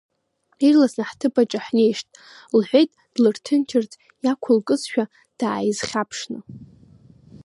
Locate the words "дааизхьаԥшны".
5.39-6.39